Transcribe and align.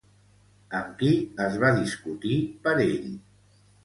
Amb 0.77 0.95
qui 1.01 1.09
es 1.47 1.57
va 1.63 1.69
discutir 1.75 2.39
per 2.65 2.73
ell? 2.87 3.07